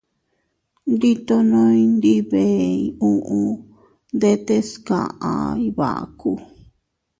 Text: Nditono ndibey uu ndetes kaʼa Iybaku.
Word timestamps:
Nditono 0.91 1.61
ndibey 1.95 2.75
uu 3.09 3.49
ndetes 4.15 4.69
kaʼa 4.87 5.31
Iybaku. 5.67 6.31